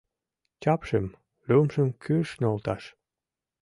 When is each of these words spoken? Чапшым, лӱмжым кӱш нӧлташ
Чапшым, 0.61 1.05
лӱмжым 1.47 1.87
кӱш 2.03 2.29
нӧлташ 2.41 2.83